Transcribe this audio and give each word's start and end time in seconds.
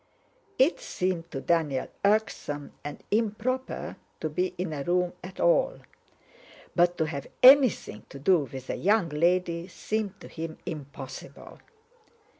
It 0.57 0.79
seemed 0.79 1.29
to 1.29 1.41
Daniel 1.41 1.87
irksome 2.03 2.71
and 2.83 3.03
improper 3.11 3.97
to 4.19 4.29
be 4.31 4.55
in 4.57 4.73
a 4.73 4.81
room 4.83 5.13
at 5.23 5.39
all, 5.39 5.79
but 6.75 6.97
to 6.97 7.05
have 7.05 7.27
anything 7.43 8.07
to 8.09 8.17
do 8.17 8.39
with 8.51 8.71
a 8.71 8.77
young 8.77 9.09
lady 9.09 9.67
seemed 9.67 10.19
to 10.21 10.27
him 10.27 10.57
impossible. 10.65 11.59